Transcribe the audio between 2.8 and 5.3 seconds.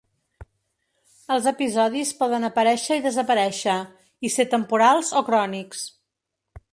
i desaparèixer, i ser temporals o